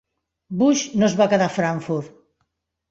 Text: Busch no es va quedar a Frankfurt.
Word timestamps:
Busch 0.61 0.95
no 1.03 1.11
es 1.11 1.19
va 1.21 1.29
quedar 1.35 1.51
a 1.53 1.57
Frankfurt. 1.61 2.15